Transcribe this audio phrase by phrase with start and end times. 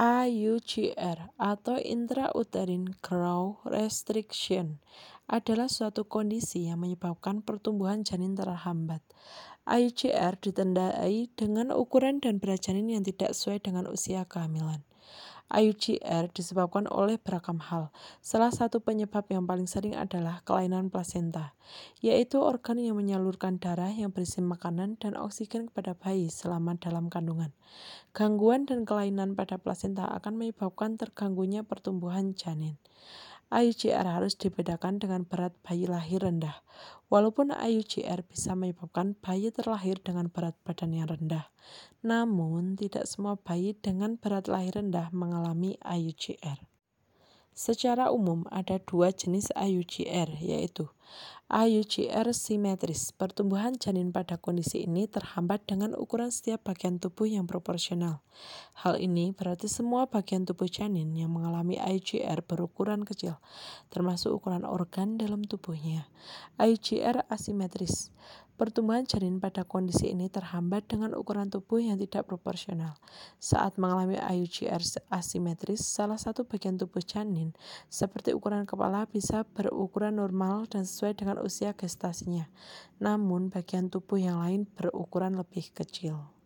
[0.00, 4.80] IUGR atau intrauterine growth restriction
[5.28, 9.04] adalah suatu kondisi yang menyebabkan pertumbuhan janin terhambat.
[9.68, 14.88] IUGR ditandai dengan ukuran dan berat janin yang tidak sesuai dengan usia kehamilan.
[15.50, 17.90] IUGR disebabkan oleh beragam hal.
[18.22, 21.58] Salah satu penyebab yang paling sering adalah kelainan plasenta,
[21.98, 27.50] yaitu organ yang menyalurkan darah yang berisi makanan dan oksigen kepada bayi selama dalam kandungan.
[28.14, 32.78] Gangguan dan kelainan pada plasenta akan menyebabkan terganggunya pertumbuhan janin.
[33.50, 36.62] IUGR harus dibedakan dengan berat bayi lahir rendah.
[37.10, 41.50] Walaupun IUGR bisa menyebabkan bayi terlahir dengan berat badan yang rendah,
[42.06, 46.62] namun tidak semua bayi dengan berat lahir rendah mengalami IUGR.
[47.50, 50.86] Secara umum ada dua jenis IUGR yaitu
[51.50, 53.10] IUGR simetris.
[53.10, 58.22] Pertumbuhan janin pada kondisi ini terhambat dengan ukuran setiap bagian tubuh yang proporsional.
[58.86, 63.42] Hal ini berarti semua bagian tubuh janin yang mengalami IUGR berukuran kecil,
[63.90, 66.06] termasuk ukuran organ dalam tubuhnya.
[66.62, 68.14] IUGR asimetris.
[68.60, 72.92] Pertumbuhan janin pada kondisi ini terhambat dengan ukuran tubuh yang tidak proporsional.
[73.40, 77.56] Saat mengalami IUGR asimetris, salah satu bagian tubuh janin,
[77.88, 82.48] seperti ukuran kepala, bisa berukuran normal dan sesuai dengan usia gestasinya.
[83.02, 86.39] Namun, bagian tubuh yang lain berukuran lebih kecil.